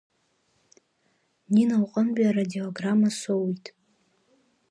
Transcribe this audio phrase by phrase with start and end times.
[1.53, 3.65] Нина лҟнытәи арадиограмма соуит.